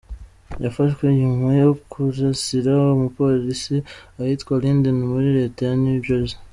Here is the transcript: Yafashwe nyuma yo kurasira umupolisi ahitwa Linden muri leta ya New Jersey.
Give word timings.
Yafashwe 0.63 1.03
nyuma 1.19 1.47
yo 1.61 1.69
kurasira 1.91 2.73
umupolisi 2.95 3.75
ahitwa 4.21 4.53
Linden 4.63 4.97
muri 5.11 5.27
leta 5.37 5.61
ya 5.69 5.75
New 5.83 5.99
Jersey. 6.07 6.39